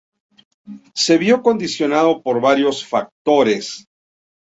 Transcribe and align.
Se 0.95 1.19
vio 1.19 1.43
condicionado 1.43 2.23
por 2.23 2.41
varios 2.41 2.83
factores. 2.83 3.87